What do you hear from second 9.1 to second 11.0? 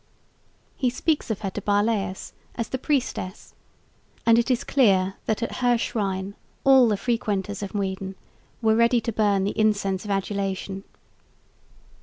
burn the incense of adulation.